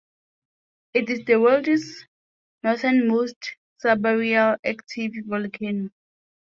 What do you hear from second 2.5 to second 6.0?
northernmost subaerial active volcano.